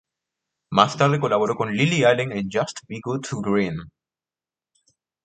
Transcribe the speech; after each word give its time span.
Más 0.71 0.97
tarde 0.97 1.19
colaboró 1.19 1.55
con 1.55 1.73
Lily 1.75 2.05
Allen 2.05 2.31
en 2.31 2.49
"Just 2.51 2.79
Be 2.87 2.99
Good 3.05 3.21
to 3.29 3.39
Green". 3.39 3.77